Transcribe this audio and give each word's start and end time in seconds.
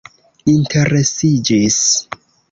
interesiĝis 0.53 1.77